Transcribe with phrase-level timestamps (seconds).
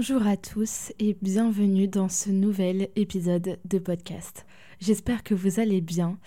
[0.00, 4.46] Bonjour à tous et bienvenue dans ce nouvel épisode de podcast.
[4.80, 6.18] J'espère que vous allez bien.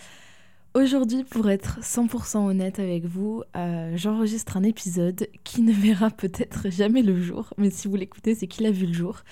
[0.75, 6.69] Aujourd'hui, pour être 100% honnête avec vous, euh, j'enregistre un épisode qui ne verra peut-être
[6.69, 9.23] jamais le jour, mais si vous l'écoutez, c'est qu'il a vu le jour.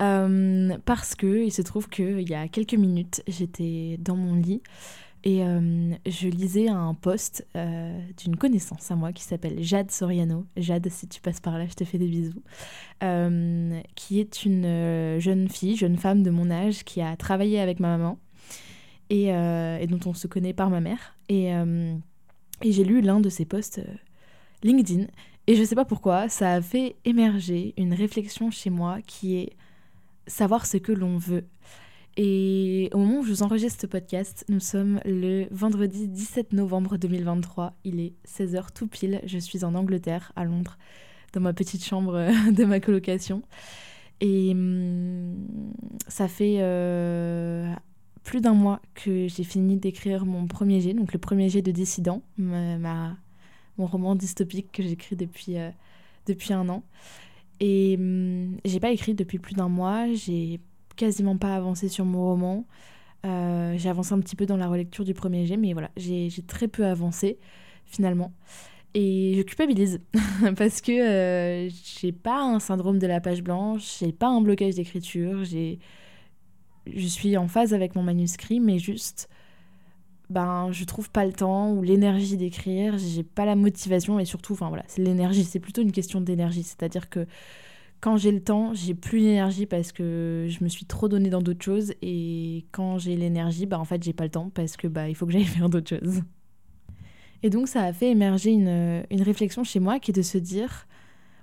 [0.00, 4.62] Euh, parce que il se trouve qu'il y a quelques minutes, j'étais dans mon lit
[5.24, 10.46] et euh, je lisais un post euh, d'une connaissance à moi qui s'appelle Jade Soriano.
[10.56, 12.42] Jade, si tu passes par là, je te fais des bisous.
[13.02, 17.80] Euh, qui est une jeune fille, jeune femme de mon âge qui a travaillé avec
[17.80, 18.18] ma maman
[19.10, 19.26] et,
[19.88, 21.16] dont on se connaît par ma mère.
[21.28, 21.52] Et
[22.64, 23.80] j'ai lu l'un de ses posts
[24.62, 25.06] LinkedIn.
[25.48, 29.36] Et je ne sais pas pourquoi, ça a fait émerger une réflexion chez moi qui
[29.36, 29.52] est
[30.26, 31.46] savoir ce que l'on veut.
[32.16, 36.96] Et au moment où je vous enregistre ce podcast, nous sommes le vendredi 17 novembre
[36.96, 37.74] 2023.
[37.84, 39.20] Il est 16h tout pile.
[39.26, 40.78] Je suis en Angleterre, à Londres,
[41.34, 42.14] dans ma petite chambre
[42.50, 43.42] de ma colocation.
[44.22, 45.36] Et hum,
[46.08, 47.70] ça fait euh,
[48.24, 51.70] plus d'un mois que j'ai fini d'écrire mon premier jet, donc le premier jet de
[51.70, 55.70] Dissident, mon roman dystopique que j'écris depuis, euh,
[56.26, 56.82] depuis un an.
[57.60, 60.06] Et hum, j'ai pas écrit depuis plus d'un mois.
[60.14, 60.60] J'ai
[60.96, 62.66] quasiment pas avancé sur mon roman.
[63.24, 66.30] Euh, j'ai avancé un petit peu dans la relecture du premier jet, mais voilà, j'ai
[66.46, 67.38] très peu avancé
[67.84, 68.32] finalement.
[68.94, 70.00] Et je culpabilise
[70.56, 71.70] parce que euh,
[72.00, 77.36] j'ai pas un syndrome de la page blanche, j'ai pas un blocage d'écriture, je suis
[77.36, 79.28] en phase avec mon manuscrit, mais juste
[80.28, 84.54] ben je trouve pas le temps ou l'énergie d'écrire, j'ai pas la motivation et surtout
[84.54, 87.26] enfin voilà, c'est l'énergie, c'est plutôt une question d'énergie, c'est-à-dire que
[88.00, 91.42] quand j'ai le temps, j'ai plus l'énergie parce que je me suis trop donné dans
[91.42, 91.92] d'autres choses.
[92.02, 95.14] Et quand j'ai l'énergie, bah en fait, j'ai pas le temps parce que bah il
[95.14, 96.22] faut que j'aille faire d'autres choses.
[97.42, 100.38] Et donc, ça a fait émerger une, une, réflexion chez moi qui est de se
[100.38, 100.86] dire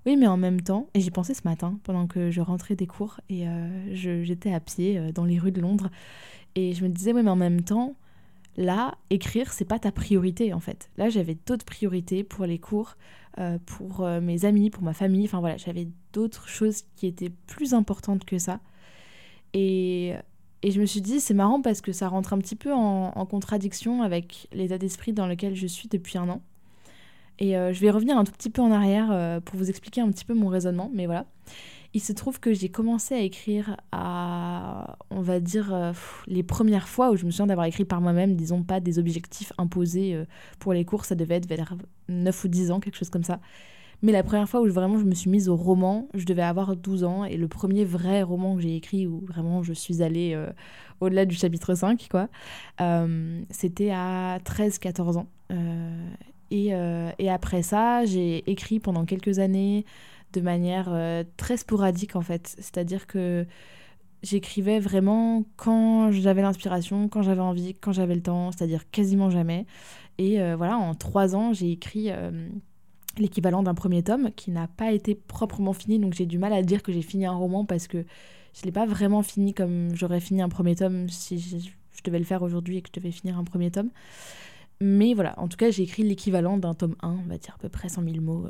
[0.06, 2.88] oui, mais en même temps, et j'y pensais ce matin pendant que je rentrais des
[2.88, 5.90] cours et euh, j'étais à pied euh, dans les rues de Londres.
[6.56, 7.96] Et je me disais oui, mais en même temps,
[8.58, 10.90] là, écrire, c'est pas ta priorité en fait.
[10.98, 12.98] Là, j'avais d'autres priorités pour les cours.
[13.40, 15.26] Euh, pour euh, mes amis, pour ma famille.
[15.26, 18.60] Enfin voilà, j'avais d'autres choses qui étaient plus importantes que ça.
[19.56, 20.14] Et,
[20.62, 23.26] et je me suis dit, c'est marrant parce que ça rentre un petit peu en,
[23.26, 26.44] contradiction avec l'état d'esprit dans lequel je suis depuis un an.
[27.40, 30.12] Et euh, je vais revenir un tout petit peu en arrière pour vous expliquer un
[30.12, 31.26] petit peu mon raisonnement, mais voilà.
[31.94, 35.94] Il se trouve que j'ai commencé à écrire à, on va dire,
[36.26, 39.54] les premières fois où je me souviens d'avoir écrit par moi-même, disons pas des objectifs
[39.60, 40.20] imposés
[40.58, 41.76] pour les cours, ça devait être vers
[42.10, 43.40] 9 ou 10 ans, quelque chose comme ça.
[44.04, 46.76] Mais la première fois où vraiment je me suis mise au roman, je devais avoir
[46.76, 47.24] 12 ans.
[47.24, 50.52] Et le premier vrai roman que j'ai écrit, où vraiment je suis allée euh,
[51.00, 52.28] au-delà du chapitre 5, quoi,
[52.82, 55.28] euh, c'était à 13-14 ans.
[55.52, 56.06] Euh,
[56.52, 59.86] et, après ça, j'ai écrit pendant quelques années
[60.34, 60.94] de manière
[61.38, 62.56] très sporadique, en fait.
[62.58, 63.46] C'est-à-dire que
[64.24, 69.66] j'écrivais vraiment quand j'avais l'inspiration, quand j'avais envie, quand j'avais le temps, c'est-à-dire quasiment jamais.
[70.18, 72.48] Et euh, voilà, en trois ans, j'ai écrit euh,
[73.18, 76.64] l'équivalent d'un premier tome qui n'a pas été proprement fini, donc j'ai du mal à
[76.64, 78.06] dire que j'ai fini un roman parce que
[78.54, 81.70] je ne l'ai pas vraiment fini comme j'aurais fini un premier tome si je,
[82.06, 83.90] devais le faire aujourd'hui et que je devais finir un premier tome.
[84.82, 87.58] Mais voilà, en tout cas, j'ai écrit l'équivalent d'un tome 1, on va dire à
[87.60, 88.48] peu près 100 000 mots.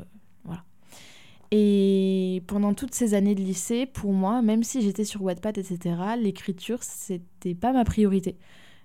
[1.56, 5.94] Et pendant toutes ces années de lycée, pour moi, même si j'étais sur Wattpad, etc.,
[6.20, 8.36] l'écriture, c'était pas ma priorité.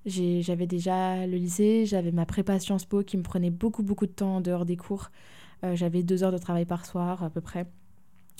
[0.05, 4.11] J'avais déjà le lycée, j'avais ma prépa Sciences Po qui me prenait beaucoup, beaucoup de
[4.11, 5.09] temps en dehors des cours.
[5.63, 7.65] Euh, j'avais deux heures de travail par soir à peu près.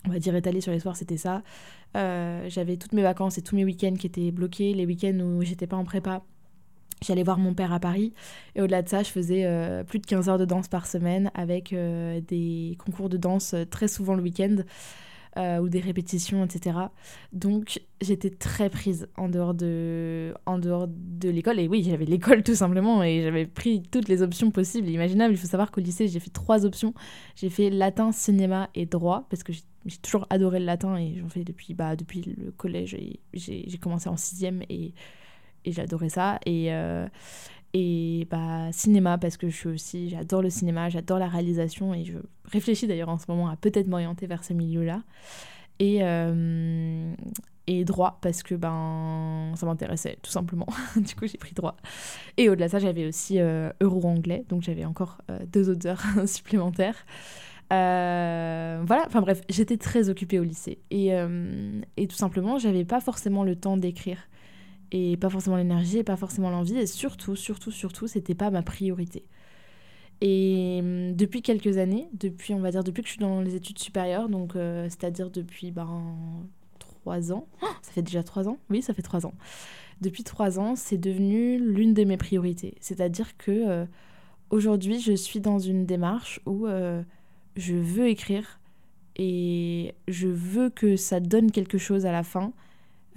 [0.05, 1.41] On va dire étalé sur les soirs, c'était ça.
[1.97, 4.75] Euh, j'avais toutes mes vacances et tous mes week-ends qui étaient bloqués.
[4.75, 6.23] Les week-ends où j'étais pas en prépa,
[7.01, 8.13] j'allais voir mon père à Paris.
[8.55, 11.31] Et au-delà de ça, je faisais euh, plus de 15 heures de danse par semaine
[11.33, 14.57] avec des concours de danse très souvent le week-end.
[15.37, 16.77] Euh, ou des répétitions, etc.
[17.33, 21.59] Donc j'étais très prise en dehors de, en dehors de l'école.
[21.59, 25.33] Et oui, j'avais l'école tout simplement et j'avais pris toutes les options possibles imaginables.
[25.33, 26.95] Il faut savoir qu'au lycée, j'ai fait trois options.
[27.35, 31.29] J'ai fait latin, cinéma et droit parce que j'ai toujours adoré le latin et j'en
[31.29, 32.97] fais depuis, bah, depuis le collège.
[33.33, 34.93] J'ai commencé en sixième et,
[35.71, 36.39] j'adorais ça.
[36.45, 37.07] Et, euh,
[37.73, 42.03] Et bah, cinéma, parce que je suis aussi, j'adore le cinéma, j'adore la réalisation et
[42.03, 45.03] je réfléchis d'ailleurs en ce moment à peut-être m'orienter vers ce milieu-là.
[45.79, 47.13] Et, euh,
[47.67, 50.65] et droit, parce que ben, ça m'intéressait tout simplement.
[50.95, 51.77] du coup, j'ai pris droit.
[52.37, 57.05] Et au-delà de ça, j'avais aussi euh, euro-anglais, donc j'avais encore deux autres heures supplémentaires.
[57.69, 60.79] voilà, enfin bref, j'étais très occupée au lycée.
[60.89, 61.11] Et,
[61.97, 64.17] et tout simplement, j'avais pas forcément le temps d'écrire
[64.91, 68.61] et pas forcément l'énergie et pas forcément l'envie et surtout surtout surtout c'était pas ma
[68.61, 69.23] priorité.
[70.21, 73.55] Et hum, depuis quelques années depuis on va dire depuis que je suis dans les
[73.55, 76.03] études supérieures donc euh, c'est-à-dire depuis ben
[76.79, 77.47] trois ans.
[77.61, 78.57] Oh, ça fait déjà trois ans?
[78.69, 79.33] Oui ça fait trois ans.
[80.01, 82.75] Depuis trois ans c'est devenu l'une de mes priorités.
[82.81, 83.85] C'est-à-dire que euh,
[84.49, 87.03] aujourd'hui je suis dans une démarche où euh,
[87.55, 88.59] je veux écrire
[89.17, 92.53] et je veux que ça donne quelque chose à la fin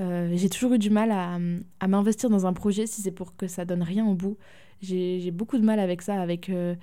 [0.03, 1.39] euh, j'ai toujours eu du mal à,
[1.81, 4.37] à m'investir dans un projet si c'est pour que ça donne rien au bout.
[4.81, 6.75] J'ai beaucoup de mal avec ça, avec, euh,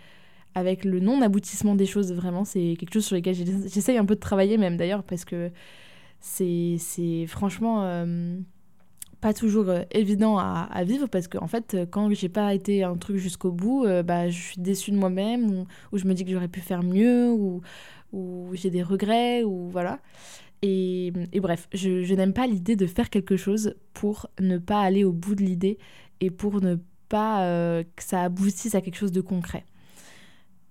[0.56, 2.14] avec le non-aboutissement des choses.
[2.14, 5.52] Vraiment, c'est quelque chose sur lequel j'essaye un peu de travailler même d'ailleurs, parce que
[6.22, 8.38] c'est franchement euh,
[9.20, 12.96] pas toujours évident à, à, vivre, parce qu'en en fait, quand j'ai pas été un
[12.96, 16.32] truc jusqu'au bout, bah, je suis déçue de moi-même, ou, ou, je me dis que
[16.32, 17.62] j'aurais pu faire mieux, ou,
[18.14, 20.00] ou j'ai des regrets, ou voilà.
[20.62, 25.14] Et, bref, je, n'aime pas l'idée de faire quelque chose pour ne pas aller au
[25.14, 25.78] bout de l'idée
[26.20, 26.76] et pour ne
[27.08, 29.64] pas euh, que ça aboutisse à quelque chose de concret.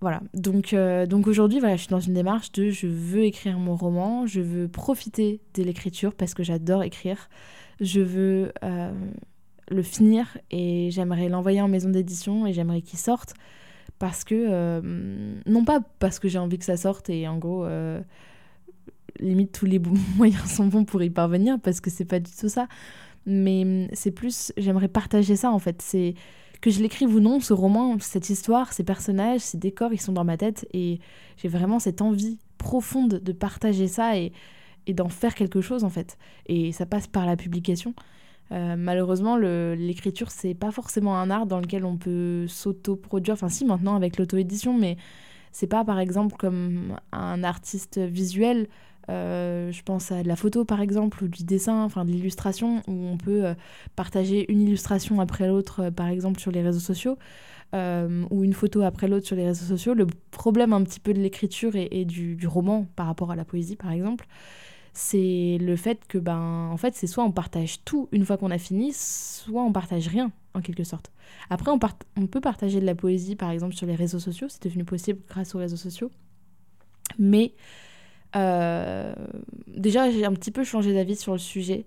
[0.01, 3.59] Voilà, donc, euh, donc aujourd'hui, voilà, je suis dans une démarche de je veux écrire
[3.59, 7.29] mon roman, je veux profiter de l'écriture parce que j'adore écrire,
[7.81, 8.93] je veux euh,
[9.71, 13.35] le finir et j'aimerais l'envoyer en maison d'édition et j'aimerais qu'il sorte
[13.99, 14.81] parce que,
[15.47, 17.67] non pas parce que j'ai envie que ça sorte et en gros
[19.21, 19.81] limite tous les
[20.17, 22.69] moyens sont bons pour y parvenir parce que c'est pas du tout ça.
[23.27, 25.83] Mais hum, c'est plus, j'aimerais partager ça en fait.
[25.83, 26.15] C'est
[26.61, 30.13] que je l'écrive ou non, ce roman, cette histoire, ces personnages, ces décors, ils sont
[30.13, 30.99] dans ma tête et
[31.37, 34.33] j'ai vraiment cette envie profonde de partager ça et,
[34.89, 36.17] d'en faire quelque chose en fait.
[36.47, 37.95] Et ça passe par la publication.
[38.53, 43.35] Euh, malheureusement, l'écriture, c'est pas forcément un art dans lequel on peut s'auto-produire.
[43.35, 44.97] Enfin, si, maintenant avec l'auto-édition, mais
[45.53, 48.69] c'est pas par exemple comme un artiste visuel
[49.11, 52.83] euh, je pense à de la photo par exemple, ou du dessin, enfin de l'illustration,
[52.87, 53.55] où on peut euh,
[53.97, 57.17] partager une illustration après l'autre, euh, par exemple sur les réseaux sociaux,
[57.73, 59.95] ou une photo après l'autre sur les réseaux sociaux.
[59.95, 63.77] Le problème un petit peu de l'écriture et, du, roman par rapport à la poésie
[63.77, 64.27] par exemple,
[64.95, 68.51] c'est le fait que ben en fait c'est soit on partage tout une fois qu'on
[68.51, 71.13] a fini, soit on partage rien en quelque sorte.
[71.51, 71.79] Après on,
[72.17, 75.21] on peut partager de la poésie par exemple sur les réseaux sociaux, c'est devenu possible
[75.29, 76.11] grâce aux réseaux sociaux,
[77.19, 77.53] mais
[78.37, 79.15] euh,
[79.67, 81.85] déjà, j'ai un petit peu changé d'avis sur le sujet.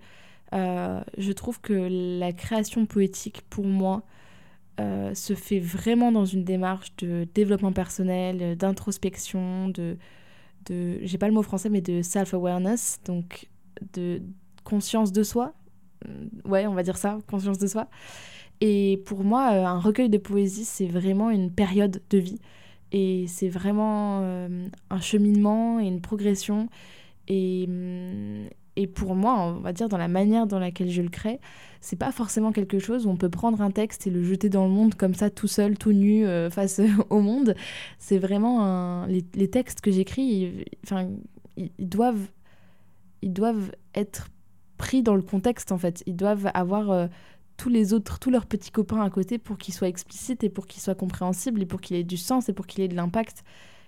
[0.53, 4.03] Euh, je trouve que la création poétique, pour moi,
[4.79, 9.97] euh, se fait vraiment dans une démarche de développement personnel, d'introspection, de,
[10.65, 13.47] de j'ai pas le mot français, mais de self-awareness, donc
[13.93, 14.21] de
[14.63, 15.53] conscience de soi.
[16.45, 17.87] Ouais, on va dire ça, conscience de soi.
[18.59, 22.39] Et pour moi, un recueil de poésie, c'est vraiment une période de vie.
[22.91, 26.67] Et c'est vraiment euh, un cheminement et une progression.
[27.27, 31.09] Et, mm, et pour moi, on va dire dans la manière dans laquelle je le
[31.09, 31.39] crée,
[31.81, 34.65] c'est pas forcément quelque chose où on peut prendre un texte et le jeter dans
[34.65, 37.55] le monde comme ça, tout seul, tout nu, euh, face au monde.
[37.99, 39.07] C'est vraiment un...
[39.07, 41.09] les, les, textes que j'écris, enfin,
[41.57, 42.27] ils, doivent,
[43.21, 44.29] ils doivent être
[44.77, 46.03] pris dans le contexte en fait.
[46.05, 47.07] Ils doivent avoir euh,
[47.61, 50.65] tous les autres, tous leurs petits copains à côté pour qu'ils soient explicites et pour
[50.65, 53.43] qu'ils soient compréhensibles et pour qu'il ait du sens et pour qu'il ait de l'impact.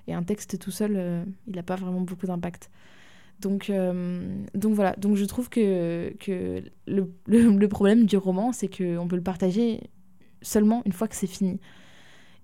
[0.05, 2.69] Et un texte tout seul, euh, il n'a pas vraiment beaucoup d'impact.
[3.39, 8.67] Donc, euh, donc voilà, donc je trouve que, que le, le, problème du roman, c'est
[8.67, 9.89] qu'on peut le partager
[10.43, 11.59] seulement une fois que c'est fini.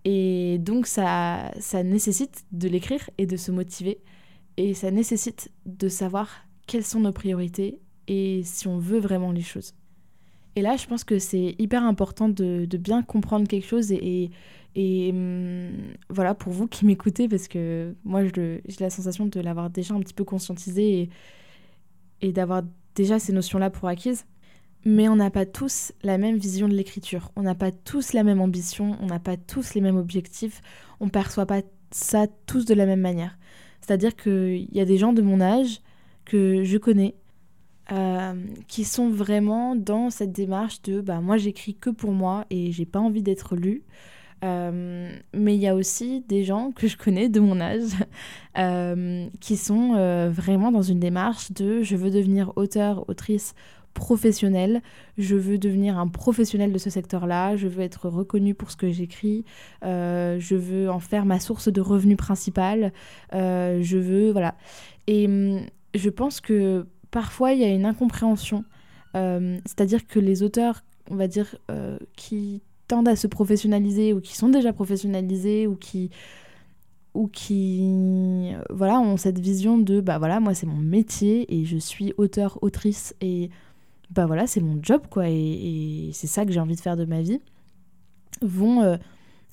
[0.05, 4.01] Et donc ça, ça nécessite de l'écrire et de se motiver.
[4.57, 6.27] Et ça nécessite de savoir
[6.65, 9.75] quelles sont nos priorités et si on veut vraiment les choses.
[10.55, 14.31] Et là, je pense que c'est hyper important de, bien comprendre quelque chose et,
[14.75, 15.71] hum,
[16.09, 19.99] voilà, pour vous qui m'écoutez, parce que moi, j'ai la sensation de l'avoir déjà un
[19.99, 21.09] petit peu conscientisé et,
[22.21, 22.63] et d'avoir
[22.95, 24.25] déjà ces notions-là pour acquises.
[24.85, 28.23] Mais on n'a pas tous la même vision de l'écriture, on n'a pas tous la
[28.23, 30.61] même ambition, on n'a pas tous les mêmes objectifs,
[31.01, 33.37] on perçoit pas ça tous de la même manière.
[33.81, 35.81] C'est-à-dire qu'il y a des gens de mon âge
[36.23, 37.15] que je connais
[37.91, 38.33] euh,
[38.67, 42.85] qui sont vraiment dans cette démarche de bah, moi j'écris que pour moi et j'ai
[42.85, 43.83] pas envie d'être lu.
[44.45, 47.89] Euh, mais il y a aussi des gens que je connais de mon âge
[48.57, 53.55] euh, qui sont vraiment dans une démarche de je veux devenir auteur, autrice
[53.95, 54.81] professionnel.
[55.17, 57.57] Je veux devenir un professionnel de ce secteur-là.
[57.57, 59.45] Je veux être reconnu pour ce que j'écris.
[59.81, 62.93] Je veux en faire ma source de revenus principale.
[63.33, 64.55] Je veux, voilà.
[65.07, 65.61] Et hum,
[65.95, 68.63] je pense que parfois il y a une incompréhension.
[69.15, 71.55] Euh, c'est-à-dire que les auteurs, on va dire,
[72.15, 76.09] qui tendent à se professionnaliser ou qui sont déjà professionnalisés ou qui
[77.15, 81.77] ou qui voilà ont cette vision de bah voilà moi c'est mon métier et je
[81.77, 83.49] suis auteur autrice et
[84.09, 87.05] bah voilà, c'est mon job, quoi, et, c'est ça que j'ai envie de faire de
[87.05, 87.41] ma vie,
[88.41, 88.97] vont euh,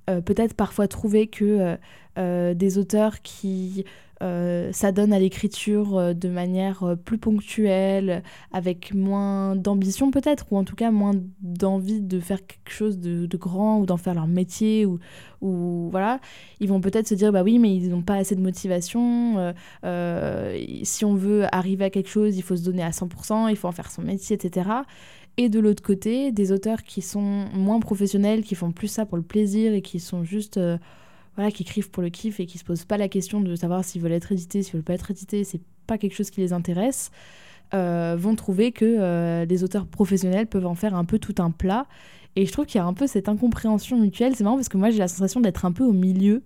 [0.09, 1.77] euh, peut-être parfois trouver que
[2.19, 3.85] euh, des auteurs qui
[4.21, 10.91] s'adonnent à l'écriture de manière plus ponctuelle, avec moins d'ambition peut-être, ou en tout cas
[10.91, 14.99] moins d'envie de faire quelque chose de, grand ou d'en faire leur métier, ou,
[15.43, 16.21] ou voilà,
[16.61, 19.55] ils vont peut-être se dire bah oui, mais ils n'ont pas assez de motivation.
[20.83, 23.69] si on veut arriver à quelque chose, il faut se donner à 100%, il faut
[23.69, 24.71] en faire son métier, etc.
[25.37, 29.19] Et de l'autre côté, des auteurs qui sont moins professionnels, qui font plus ça pour
[29.19, 30.59] le plaisir et qui sont juste.
[31.37, 33.55] Euh, voilà, qui écrivent pour le kiff et qui se posent pas la question de
[33.57, 36.41] savoir s'ils veulent être édités, s'ils veulent pas être édités, c'est pas quelque chose qui
[36.41, 37.11] les intéresse,
[37.75, 41.51] euh, vont trouver que euh, des auteurs professionnels peuvent en faire un peu tout un
[41.51, 41.87] plat.
[42.37, 44.35] Et je trouve qu'il y a un peu cette incompréhension mutuelle.
[44.37, 46.43] C'est marrant parce que moi j'ai la sensation d'être un peu au milieu.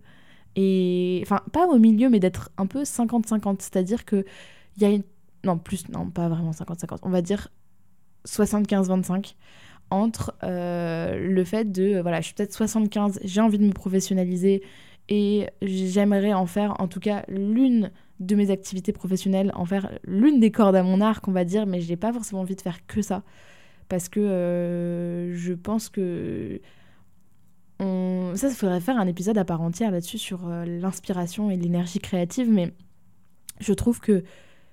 [0.56, 3.56] Et enfin, pas au milieu, mais d'être un peu 50-50.
[3.60, 4.24] C'est-à-dire que
[4.76, 5.04] il y a une.
[5.44, 6.98] Non, plus, non, pas vraiment 50-50.
[7.02, 7.48] On va dire
[8.26, 9.34] 75-25
[9.90, 14.62] entre euh, le fait de, voilà, je suis peut-être 75, j'ai envie de me professionnaliser
[15.08, 20.40] et j'aimerais en faire en tout cas l'une de mes activités professionnelles, en faire l'une
[20.40, 22.86] des cordes à mon arc, on va dire, mais j'ai pas forcément envie de faire
[22.86, 23.22] que ça.
[23.88, 26.60] Parce que euh, je pense que.
[28.34, 31.98] Ça, il faudrait faire un épisode à part entière là-dessus sur euh, l'inspiration et l'énergie
[31.98, 32.74] créative, mais
[33.58, 34.22] je trouve que,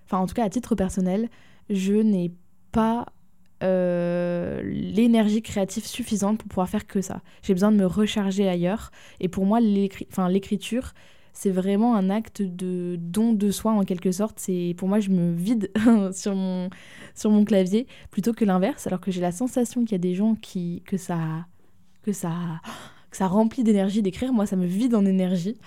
[0.05, 1.29] enfin, en tout cas, à titre personnel,
[1.69, 2.33] je n'ai
[2.73, 3.05] pas
[3.63, 7.21] euh, l'énergie créative suffisante pour pouvoir faire que ça.
[7.41, 8.91] J'ai besoin de me recharger ailleurs.
[9.19, 10.93] Et pour moi, l'écriture,
[11.33, 14.39] c'est vraiment un acte de don de soi en quelque sorte.
[14.39, 15.71] C'est pour moi, je me vide
[16.13, 16.69] sur mon
[17.15, 18.87] sur mon clavier plutôt que l'inverse.
[18.87, 21.45] Alors que j'ai la sensation qu'il y a des gens qui que ça
[22.03, 22.33] que ça
[23.09, 24.33] que ça remplit d'énergie d'écrire.
[24.33, 25.57] Moi, ça me vide en énergie.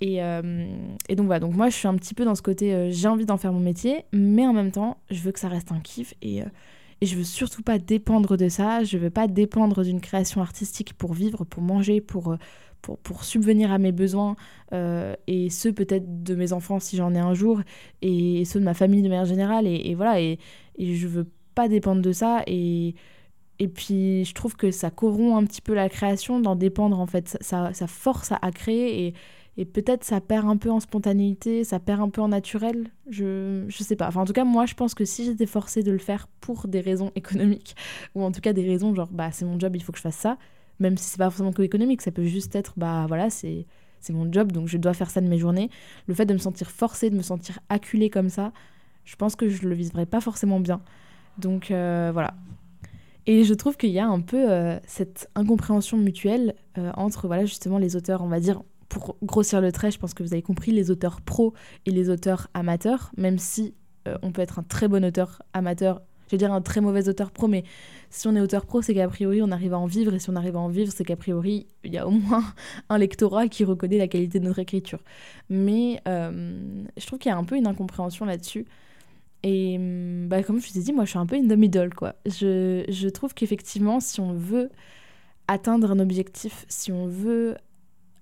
[0.00, 0.66] Et, euh,
[1.08, 3.06] et, donc voilà, donc moi je suis un petit peu dans ce côté, euh, j'ai
[3.06, 5.78] envie d'en faire mon métier, mais en même temps, je veux que ça reste un
[5.78, 6.14] kiff.
[6.20, 6.42] Et,
[7.04, 10.94] et je veux surtout pas dépendre de ça, je veux pas dépendre d'une création artistique
[10.94, 12.38] pour vivre, pour manger, pour, euh,
[12.80, 14.36] pour, pour subvenir à mes besoins,
[14.72, 17.60] euh, et ceux peut-être de mes enfants si j'en ai un jour,
[18.00, 20.38] et ceux de ma famille de manière générale, et, voilà, et,
[20.78, 22.94] et je veux pas dépendre de ça, et,
[23.58, 27.06] et puis je trouve que ça corrompt un petit peu la création d'en dépendre en
[27.06, 29.14] fait, ça, ça force à, à créer, et
[29.56, 32.88] et peut-être ça perd un peu en spontanéité, ça perd un peu en naturel.
[33.08, 34.08] Je, je sais pas.
[34.08, 36.66] Enfin, en tout cas, moi, je pense que si j'étais forcée de le faire pour
[36.66, 37.76] des raisons économiques,
[38.14, 40.02] ou en tout cas des raisons genre, bah, c'est mon job, il faut que je
[40.02, 40.38] fasse ça,
[40.80, 43.66] même si c'est pas forcément que économique, ça peut juste être, bah, voilà, c'est
[44.04, 45.70] c'est mon job, donc je dois faire ça de mes journées.
[46.06, 48.52] Le fait de me sentir forcée, de me sentir acculée comme ça,
[49.04, 50.82] je pense que je le vivrais pas forcément bien.
[51.38, 52.34] Donc euh, voilà.
[53.26, 57.46] Et je trouve qu'il y a un peu euh, cette incompréhension mutuelle euh, entre voilà
[57.46, 58.62] justement les auteurs, on va dire
[58.94, 61.52] pour grossir le trait, je pense que vous avez compris, les auteurs pros
[61.84, 63.74] et les auteurs amateurs, même si
[64.06, 67.08] euh, on peut être un très bon auteur amateur, je vais dire un très mauvais
[67.08, 67.64] auteur pro, mais
[68.08, 70.30] si on est auteur pro, c'est qu'a priori on arrive à en vivre, et si
[70.30, 72.44] on arrive à en vivre, c'est qu'a priori il y a au moins
[72.88, 75.00] un lectorat qui reconnaît la qualité de notre écriture.
[75.50, 78.64] Mais euh, je trouve qu'il y a un peu une incompréhension là-dessus.
[79.42, 81.58] Et hum, bah, comme je vous ai dit, moi je suis un peu in the
[81.58, 82.14] middle, quoi.
[82.26, 84.70] Je, je trouve qu'effectivement, si on veut
[85.48, 87.56] atteindre un objectif, si on veut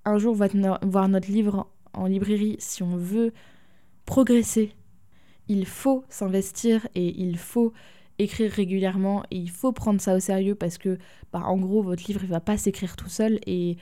[0.05, 3.33] un jour voir notre livre en librairie, si on veut
[4.07, 4.75] progresser,
[5.49, 7.73] il faut s'investir et il faut
[8.19, 10.99] écrire régulièrement et il faut prendre ça au sérieux parce que,
[11.33, 13.77] bah, en gros, votre livre ne va pas s'écrire tout seul et,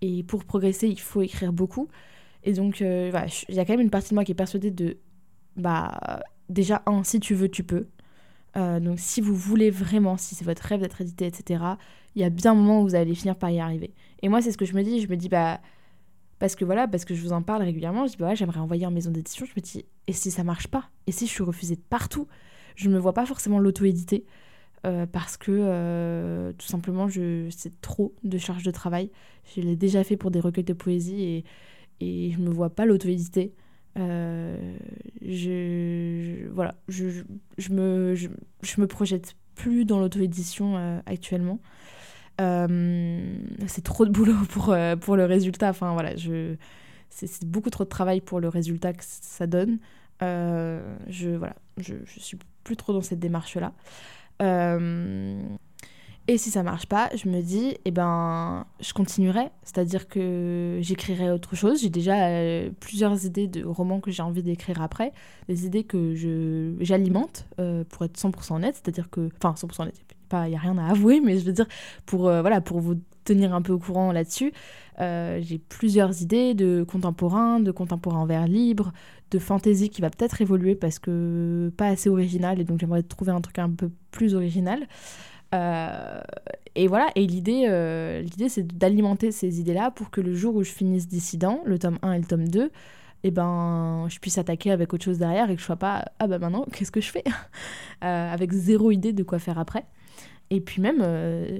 [0.00, 1.88] et, pour progresser, il faut écrire beaucoup.
[2.42, 3.10] Et donc, euh,
[3.48, 4.98] il y a quand même une partie de moi qui est persuadée de,
[5.56, 7.86] bah, déjà, un, si tu veux, tu peux.
[8.56, 11.64] Euh, donc, si vous voulez vraiment, si c'est votre rêve d'être édité, etc.,
[12.14, 13.92] il y a bien un moment où vous allez finir par y arriver.
[14.22, 15.00] Et moi, c'est ce que je me dis.
[15.00, 15.60] Je me dis, bah,
[16.38, 18.86] parce que voilà, parce que je vous en parle régulièrement, je dis, bah j'aimerais envoyer
[18.86, 19.46] en maison d'édition.
[19.46, 20.90] Je me dis, et si ça marche pas?
[21.06, 22.26] Et si je suis refusée de partout?
[22.76, 24.24] Je ne me vois pas forcément l'auto-éditer.
[24.86, 29.10] Euh, parce que euh, tout simplement, je, c'est trop de charge de travail.
[29.56, 31.44] Je l'ai déjà fait pour des recueils de poésie et,
[32.00, 33.54] et je me vois pas l'auto-éditer.
[33.96, 34.76] Euh,
[35.22, 37.22] je, voilà, je,
[37.56, 38.28] je, me, je,
[38.62, 41.60] je, me projette plus dans l'auto-édition actuellement.
[42.40, 43.36] Euh,
[43.66, 45.70] c'est trop de boulot pour, euh, pour le résultat.
[45.70, 46.56] Enfin voilà, je,
[47.10, 49.78] c'est, beaucoup trop de travail pour le résultat que ça donne.
[50.22, 53.72] Euh, je voilà, je, suis plus trop dans cette démarche là.
[54.42, 55.40] Euh,
[56.26, 59.50] et si ça marche pas, je me dis, eh ben, je continuerai.
[59.62, 61.82] C'est-à-dire que j'écrirai autre chose.
[61.82, 62.16] J'ai déjà
[62.80, 65.12] plusieurs idées de romans que j'ai envie d'écrire après.
[65.48, 66.14] Des idées que
[66.80, 67.46] j'alimente,
[67.90, 68.74] pour être 100% honnête.
[68.76, 69.28] C'est-à-dire que...
[69.36, 70.02] Enfin, 100% honnête,
[70.32, 71.66] il n'y a rien à avouer, mais je veux dire,
[72.06, 74.52] pour, euh, voilà, pour vous tenir un peu au courant là-dessus,
[74.98, 78.92] j'ai plusieurs idées de contemporains, de contemporains vers libre,
[79.30, 82.60] de fantaisie qui va peut-être évoluer parce que pas assez original.
[82.60, 84.86] Et donc j'aimerais trouver un truc un peu plus original.
[85.54, 86.20] Euh,
[86.74, 90.64] et voilà, et l'idée, euh, l'idée c'est d'alimenter ces idées-là pour que le jour où
[90.64, 94.36] je finisse Dissident, le tome 1 et le tome 2, et eh ben, je puisse
[94.36, 97.00] attaquer avec autre chose derrière et que je sois pas ah bah maintenant qu'est-ce que
[97.00, 97.24] je fais?
[98.02, 99.86] Euh, avec zéro idée de quoi faire après
[100.54, 101.02] et puis même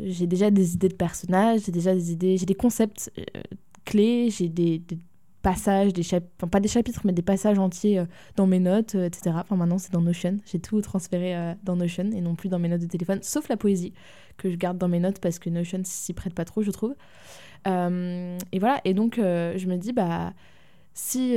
[0.06, 3.10] j'ai déjà des idées de personnages j'ai déjà des idées j'ai des concepts
[3.84, 4.82] clés j'ai des,
[5.44, 9.06] passages, des enfin pas des chapitres, mais des passages entiers euh, dans mes notes, euh,
[9.06, 9.36] etc.
[9.38, 12.58] Enfin maintenant c'est dans Notion, j'ai tout transféré euh, dans Notion et non plus dans
[12.58, 13.92] mes notes de téléphone, sauf la poésie
[14.38, 16.94] que je garde dans mes notes parce que Notion s'y prête pas trop, je trouve.
[17.66, 20.32] et voilà, et donc je me dis, bah
[20.94, 21.36] si,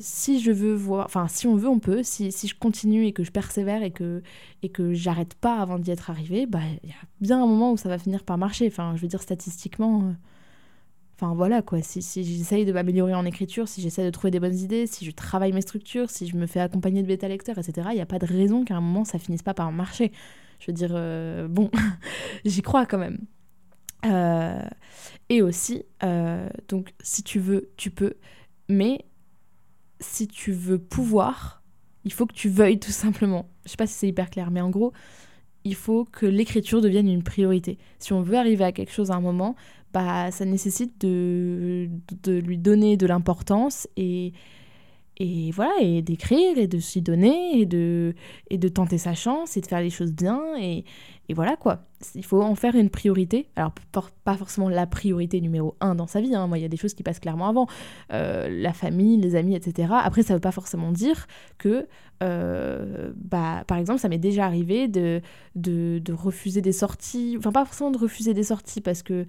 [0.00, 3.12] si je veux voir, enfin si on veut, on peut, si, si je continue et
[3.12, 4.22] que je persévère et que,
[4.62, 7.72] et que j'arrête pas avant d'y être arrivé, bah il y a bien un moment
[7.72, 8.66] où ça va finir par marcher.
[8.66, 10.14] Enfin, je veux dire, statistiquement
[11.16, 14.40] Enfin voilà quoi, si, si j'essaye de m'améliorer en écriture, si j'essaie de trouver des
[14.40, 17.56] bonnes idées, si je travaille mes structures, si je me fais accompagner de bêta lecteurs,
[17.56, 20.10] etc., il n'y a pas de raison qu'à un moment ça finisse pas par marcher.
[20.58, 21.70] Je veux dire, euh, bon,
[22.44, 23.18] j'y crois quand même.
[24.06, 24.60] Euh,
[25.28, 28.14] et aussi, euh, donc si tu veux, tu peux,
[28.68, 29.04] mais
[30.00, 31.62] si tu veux pouvoir,
[32.04, 33.48] il faut que tu veuilles tout simplement.
[33.64, 34.92] Je sais pas si c'est hyper clair, mais en gros,
[35.64, 37.78] il faut que l'écriture devienne une priorité.
[37.98, 39.56] Si on veut arriver à quelque chose à un moment,
[39.92, 41.88] bah, ça nécessite de,
[42.22, 44.32] de lui donner de l'importance et,
[45.16, 48.14] et voilà, et d'écrire et de s'y donner et de,
[48.50, 50.42] et de tenter sa chance et de faire les choses bien.
[50.60, 50.84] Et,
[51.28, 51.84] et voilà quoi.
[52.14, 53.48] Il faut en faire une priorité.
[53.56, 53.72] Alors,
[54.24, 56.34] pas forcément la priorité numéro un dans sa vie.
[56.34, 56.48] Hein.
[56.48, 57.66] Moi, il y a des choses qui passent clairement avant.
[58.12, 59.88] Euh, la famille, les amis, etc.
[60.02, 61.86] Après, ça veut pas forcément dire que,
[62.22, 65.22] euh, bah, par exemple, ça m'est déjà arrivé de,
[65.54, 67.36] de, de refuser des sorties.
[67.38, 69.26] Enfin, pas forcément de refuser des sorties parce que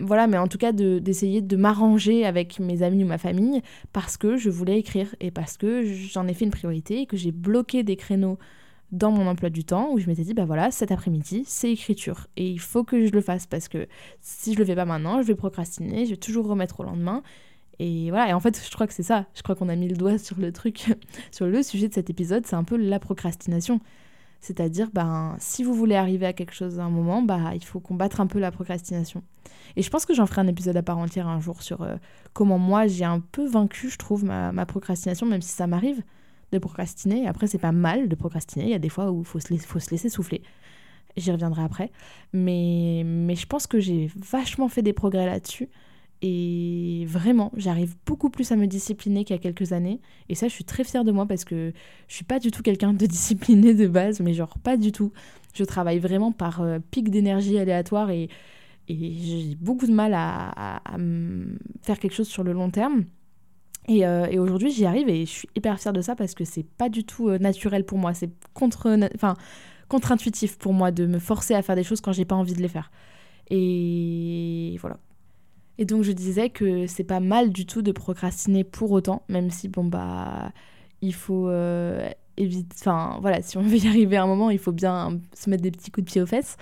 [0.00, 4.16] voilà, mais en tout cas d'essayer de, m'arranger avec mes amis ou ma famille parce
[4.16, 7.32] que je voulais écrire et parce que j'en ai fait une priorité et que j'ai
[7.32, 8.38] bloqué des créneaux
[8.92, 12.26] dans mon emploi du temps où je m'étais dit bah voilà cet après-midi c'est écriture
[12.38, 13.86] et il faut que je le fasse parce que
[14.22, 17.22] si je le fais pas maintenant je vais procrastiner je vais toujours remettre au lendemain
[17.78, 18.30] et voilà.
[18.30, 19.26] Et en fait je crois que c'est ça.
[19.34, 20.86] Je crois qu'on a mis le doigt sur le truc
[21.30, 23.80] sur le sujet de cet épisode c'est un peu la procrastination
[24.40, 27.80] c'est-à-dire, ben, si vous voulez arriver à quelque chose à un moment, bah, il faut
[27.80, 29.22] combattre un peu la procrastination.
[29.76, 31.96] Et je pense que j'en ferai un épisode à part entière un jour sur euh,
[32.32, 36.02] comment moi j'ai un peu vaincu, je trouve, ma, procrastination, même si ça m'arrive
[36.52, 37.26] de procrastiner.
[37.26, 38.64] Après, c'est pas mal de procrastiner.
[38.64, 40.42] Il y a des fois où il faut, faut se laisser souffler.
[41.16, 41.90] J'y reviendrai après.
[42.32, 45.68] Mais, mais je pense que j'ai vachement fait des progrès là-dessus.
[46.20, 50.00] Et vraiment, j'arrive beaucoup plus à me discipliner qu'il y a quelques années.
[50.28, 51.72] Et ça, je suis très fière de moi parce que
[52.08, 55.12] je suis pas du tout quelqu'un de discipliné de base, mais genre pas du tout.
[55.54, 58.28] Je travaille vraiment par euh, pic d'énergie aléatoire et,
[58.88, 60.80] et j'ai beaucoup de mal à,
[61.82, 63.04] faire quelque chose sur le long terme.
[63.86, 66.44] Et, euh, et aujourd'hui, j'y arrive et je suis hyper fière de ça parce que
[66.44, 68.12] c'est pas du tout euh, naturel pour moi.
[68.12, 69.36] C'est contre, enfin,
[69.88, 72.60] contre-intuitif pour moi de me forcer à faire des choses quand j'ai pas envie de
[72.60, 72.90] les faire.
[73.50, 74.98] Et voilà.
[75.78, 79.50] Et donc je disais que c'est pas mal du tout de procrastiner pour autant, même
[79.50, 80.52] si bon bah
[81.00, 82.74] il faut euh, éviter.
[82.80, 85.62] Enfin voilà, si on veut y arriver à un moment, il faut bien se mettre
[85.62, 86.56] des petits coups de pied aux fesses.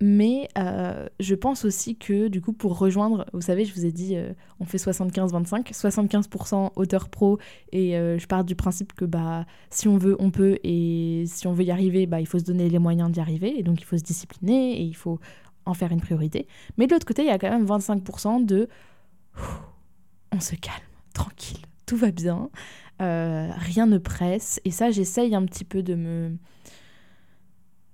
[0.00, 3.92] Mais euh, je pense aussi que du coup pour rejoindre, vous savez, je vous ai
[3.92, 7.38] dit, euh, on fait 75-25, 75%, auteur pro,
[7.72, 11.52] et je pars du principe que bah si on veut, on peut, et si on
[11.52, 13.84] veut y arriver, bah il faut se donner les moyens d'y arriver, et donc il
[13.84, 15.20] faut se discipliner, et il faut
[15.66, 16.46] en faire une priorité.
[16.76, 18.68] Mais de l'autre côté, il y a quand même 25% de
[20.32, 20.76] on se calme,
[21.12, 22.50] tranquille, tout va bien,
[23.00, 24.60] euh, rien ne presse.
[24.64, 26.36] Et ça, j'essaye un petit peu de me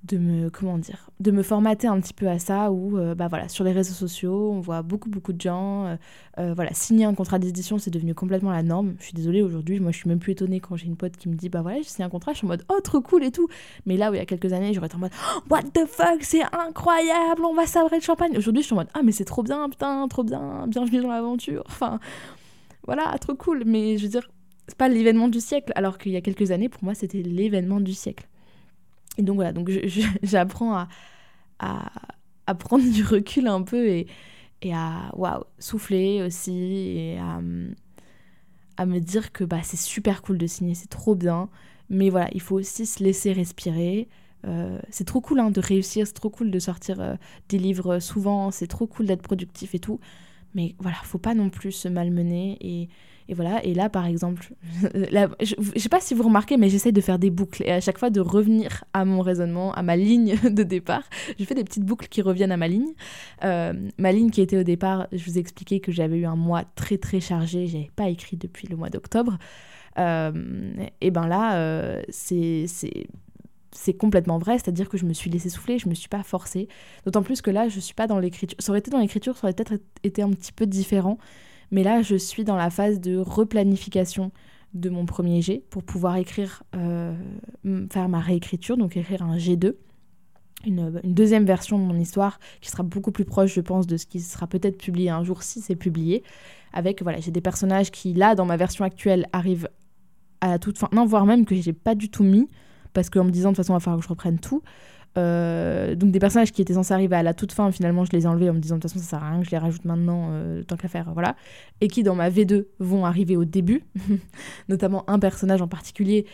[0.04, 3.26] de me comment dire de me formater un petit peu à ça où euh, bah
[3.26, 5.96] voilà sur les réseaux sociaux on voit beaucoup beaucoup de gens euh,
[6.38, 8.94] euh, voilà signer un contrat d'édition c'est devenu complètement la norme.
[9.00, 11.28] Je suis désolée aujourd'hui moi je suis même plus étonnée quand j'ai une pote qui
[11.28, 13.24] me dit bah voilà j'ai signé un contrat je suis en mode oh trop cool
[13.24, 13.48] et tout.
[13.86, 15.84] Mais là où il y a quelques années j'aurais été en mode oh, what the
[15.86, 18.36] fuck c'est incroyable on va sabrer le champagne.
[18.38, 21.10] Aujourd'hui je suis en mode ah mais c'est trop bien putain trop bien bienvenue dans
[21.10, 21.64] l'aventure.
[21.66, 21.98] Enfin
[22.86, 23.64] voilà trop cool.
[23.66, 24.30] Mais je veux dire
[24.68, 27.80] c'est pas l'événement du siècle alors qu'il y a quelques années pour moi c'était l'événement
[27.80, 28.28] du siècle
[29.18, 29.70] et donc voilà, donc
[30.22, 30.88] j'apprends à,
[32.46, 34.06] à, prendre du recul un peu et,
[34.62, 37.40] et à waouh, souffler aussi et à,
[38.76, 41.50] à me dire que bah, c'est super cool de signer, c'est trop bien.
[41.90, 44.08] Mais voilà, il faut aussi se laisser respirer.
[44.90, 48.66] c'est trop cool hein, de réussir, c'est trop cool de sortir des livres souvent, c'est
[48.66, 50.00] trop cool d'être productif et tout.
[50.54, 52.88] Mais voilà, faut pas non plus se malmener et,
[53.28, 54.48] et voilà, et là par exemple,
[54.82, 57.80] je, ne sais pas si vous remarquez, mais j'essaie de faire des boucles et à
[57.80, 61.04] chaque fois de revenir à mon raisonnement, à ma ligne de départ.
[61.38, 62.94] Je fais des petites boucles qui reviennent à ma ligne.
[63.44, 66.36] Euh, ma ligne qui était au départ, je vous ai expliqué que j'avais eu un
[66.36, 69.38] mois très très chargé, j'avais pas écrit depuis le mois d'octobre.
[69.98, 72.66] Euh, et ben là, euh, c'est
[73.70, 76.68] c'est complètement vrai, c'est-à-dire que je me suis laissée souffler, je me suis pas forcée.
[77.04, 78.56] D'autant plus que là, je suis pas dans l'écriture.
[78.58, 81.18] Ça aurait été dans l'écriture, ça aurait peut-être été un petit peu différent.
[81.70, 84.32] Mais là, je suis dans la phase de replanification
[84.74, 87.14] de mon premier G pour pouvoir écrire, euh,
[87.90, 89.74] faire ma réécriture, donc écrire un G2.
[90.66, 94.06] Une, deuxième version de mon histoire qui sera beaucoup plus proche, je pense, de ce
[94.06, 96.24] qui sera peut-être publié un jour si c'est publié.
[96.72, 99.68] Avec, voilà, j'ai des personnages qui, là, dans ma version actuelle, arrivent
[100.40, 100.88] à la toute fin.
[100.92, 102.48] Non, voire même que j'ai pas du tout mis,
[102.92, 104.62] parce qu'en me disant de toute façon, il va falloir que je reprenne tout.
[105.18, 108.24] Euh, donc des personnages qui étaient censés arriver à la toute fin, finalement je les
[108.24, 109.58] ai enlevés en me disant de toute façon ça sert à rien que je les
[109.58, 111.34] rajoute maintenant, euh, tant qu'à faire, voilà.
[111.80, 113.82] Et qui dans ma V2 vont arriver au début,
[114.68, 116.24] notamment un personnage en particulier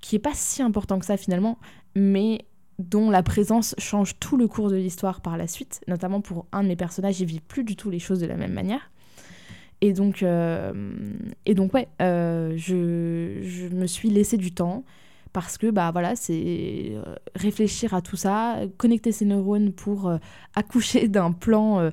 [0.00, 1.58] qui est pas si important que ça finalement,
[1.94, 2.44] mais
[2.78, 6.62] dont la présence change tout le cours de l'histoire par la suite, notamment pour un
[6.62, 8.90] de mes personnages, il vit plus du tout les choses de la même manière.
[9.80, 10.92] Et donc, euh,
[11.46, 14.84] et donc ouais, je, je me suis laissé du temps
[15.36, 20.16] parce que bah voilà c'est euh, réfléchir à tout ça connecter ses neurones pour euh,
[20.54, 21.90] accoucher d'un plan euh,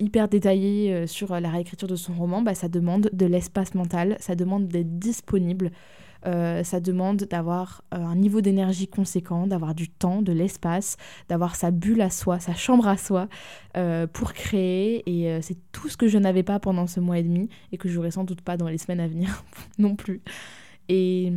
[0.00, 4.34] hyper détaillé sur la réécriture de son roman bah ça demande de l'espace mental ça
[4.34, 5.70] demande d'être disponible
[6.24, 10.98] ça demande d'avoir un niveau d'énergie conséquent, d'avoir du temps, de l'espace,
[11.30, 13.26] d'avoir sa bulle à soi, sa chambre à soi
[14.12, 15.02] pour créer.
[15.10, 17.88] Et c'est tout ce que je n'avais pas pendant ce mois et demi et que
[17.88, 19.44] j'aurai sans doute pas dans les semaines à venir
[19.78, 20.20] non plus.
[20.92, 21.32] Et,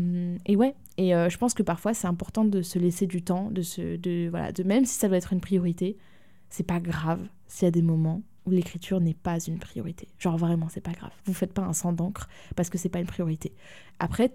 [0.47, 3.51] et ouais, et euh, je pense que parfois c'est important de se laisser du temps,
[3.51, 5.95] de se, de voilà, de même si ça doit être une priorité,
[6.49, 10.07] c'est pas grave s'il y a des moments où l'écriture n'est pas une priorité.
[10.17, 11.11] Genre vraiment, c'est pas grave.
[11.25, 13.53] Vous faites pas un sang d'encre parce que c'est pas une priorité.
[13.99, 14.33] Après,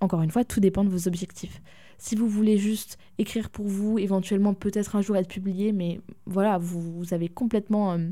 [0.00, 1.60] encore une fois, tout dépend de vos objectifs.
[1.98, 6.58] Si vous voulez juste écrire pour vous, éventuellement peut-être un jour être publié, mais voilà,
[6.58, 8.08] vous, avez complètement euh,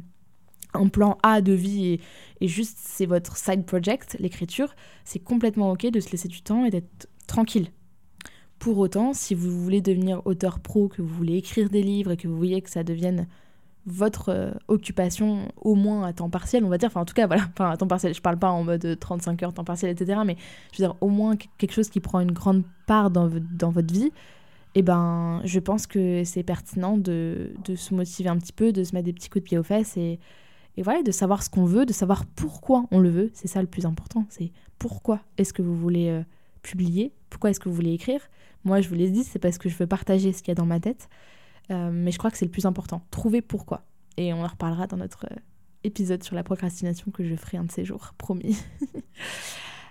[0.74, 2.00] un plan A de vie
[2.40, 6.64] et, juste c'est votre side project, l'écriture, c'est complètement ok de se laisser du temps
[6.64, 7.68] et d'être tranquille.
[8.58, 12.16] Pour autant, si vous voulez devenir auteur pro, que vous voulez écrire des livres et
[12.16, 13.26] que vous voyez que ça devienne
[13.86, 17.26] votre euh, occupation au moins à temps partiel, on va dire, enfin en tout cas
[17.26, 20.20] voilà, enfin à temps partiel, je parle pas en mode 35 heures temps partiel, etc.
[20.24, 20.36] Mais
[20.72, 23.92] je veux dire au moins quelque chose qui prend une grande part dans, dans votre
[23.92, 24.10] vie,
[24.74, 28.72] et eh ben je pense que c'est pertinent de, de, se motiver un petit peu,
[28.72, 30.20] de se mettre des petits coups de pied aux fesses et,
[30.76, 33.60] et voilà, de savoir ce qu'on veut, de savoir pourquoi on le veut, c'est ça
[33.60, 36.22] le plus important, c'est pourquoi est-ce que vous voulez euh,
[36.62, 38.20] publier, pourquoi est-ce que vous voulez écrire,
[38.64, 40.54] moi, je vous l'ai dit, c'est parce que je veux partager ce qu'il y a
[40.54, 41.08] dans ma tête.
[41.70, 43.02] Euh, mais je crois que c'est le plus important.
[43.10, 43.84] Trouver pourquoi.
[44.18, 45.36] Et on en reparlera dans notre euh,
[45.82, 48.58] épisode sur la procrastination que je ferai un de ces jours, promis.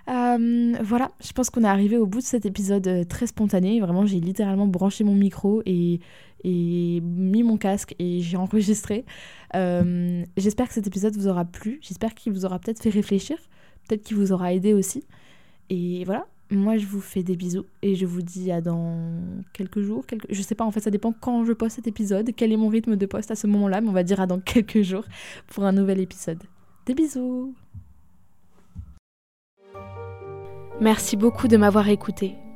[0.06, 3.80] Voilà, je pense qu'on est arrivé au bout de cet épisode très spontané.
[3.80, 6.00] Vraiment, j'ai littéralement branché mon micro et
[6.44, 9.04] mis mon casque et j'ai enregistré.
[9.52, 11.78] J'espère que cet épisode vous aura plu.
[11.82, 13.36] J'espère qu'il vous aura peut-être fait réfléchir.
[13.88, 15.04] Peut-être qu'il vous aura aidé aussi.
[15.68, 19.82] Et voilà, moi, je vous fais des bisous et je vous dis à dans quelques
[19.82, 20.04] jours.
[20.06, 20.26] Quelques...
[20.30, 22.68] Je sais pas, en fait, ça dépend quand je poste cet épisode, quel est mon
[22.68, 25.04] rythme de poste à ce moment-là, mais on va dire à dans quelques jours
[25.46, 26.42] pour un nouvel épisode.
[26.86, 27.54] Des bisous
[30.80, 32.34] Merci beaucoup de m'avoir écouté.